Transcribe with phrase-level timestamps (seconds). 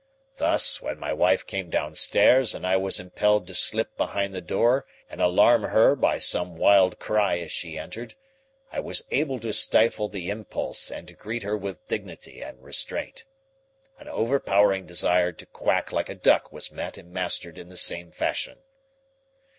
[0.37, 4.87] Thus, when my wife came downstairs and I was impelled to slip behind the door
[5.11, 8.15] and alarm her by some wild cry as she entered,
[8.71, 13.25] I was able to stifle the impulse and to greet her with dignity and restraint.
[13.99, 18.09] An overpowering desire to quack like a duck was met and mastered in the same
[18.09, 18.57] fashion.